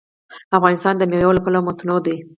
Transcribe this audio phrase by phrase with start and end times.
[0.57, 2.17] افغانستان د مېوې له پلوه متنوع دی.